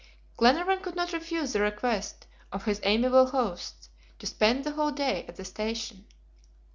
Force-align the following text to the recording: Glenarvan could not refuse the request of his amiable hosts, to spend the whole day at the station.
Glenarvan 0.35 0.81
could 0.81 0.95
not 0.95 1.13
refuse 1.13 1.53
the 1.53 1.61
request 1.61 2.25
of 2.51 2.65
his 2.65 2.79
amiable 2.81 3.27
hosts, 3.27 3.89
to 4.17 4.25
spend 4.25 4.63
the 4.63 4.71
whole 4.71 4.89
day 4.89 5.25
at 5.27 5.35
the 5.35 5.45
station. 5.45 6.07